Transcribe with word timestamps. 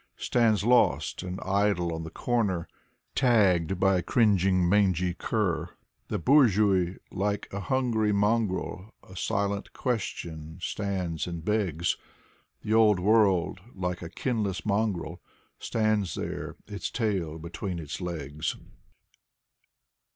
Stands 0.17 0.63
lost 0.63 1.21
and 1.21 1.39
idle 1.45 1.93
on 1.93 2.01
the 2.03 2.09
corner, 2.09 2.67
Tagged 3.13 3.79
by 3.79 3.97
a 3.97 4.01
cringing, 4.01 4.67
mangy 4.67 5.13
cur. 5.13 5.69
The 6.07 6.17
boorzhooy 6.17 6.97
like 7.11 7.47
a 7.53 7.59
hungry 7.59 8.11
mongrel: 8.11 8.95
A 9.07 9.15
silent 9.15 9.73
question 9.73 10.57
stands 10.59 11.27
and 11.27 11.45
begs; 11.45 11.97
The 12.63 12.73
old 12.73 12.99
world 12.99 13.59
like 13.75 14.01
a 14.01 14.09
kinless 14.09 14.65
mongrel 14.65 15.21
Stands 15.59 16.15
there, 16.15 16.55
its 16.65 16.89
tail 16.89 17.37
between 17.37 17.77
its 17.77 18.01
legs. 18.01 18.55